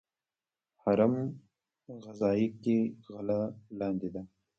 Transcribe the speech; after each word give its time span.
هرم 0.83 1.13
غذایی 2.05 2.47
کې 2.63 2.77
غله 3.13 3.37
لاندې 3.79 4.09
ده. 4.13 4.21